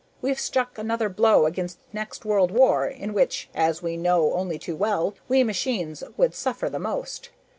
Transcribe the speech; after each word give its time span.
We've 0.19 0.39
struck 0.39 0.79
another 0.79 1.09
blow 1.09 1.45
against 1.45 1.77
the 1.77 1.93
next 1.95 2.25
world 2.25 2.49
war, 2.49 2.87
in 2.87 3.13
which 3.13 3.49
as 3.53 3.83
we 3.83 3.97
know 3.97 4.33
only 4.33 4.57
too 4.57 4.75
well! 4.75 5.13
we 5.27 5.43
machines 5.43 6.03
would 6.17 6.33
suffer 6.33 6.71
the 6.71 6.79
most. 6.79 7.29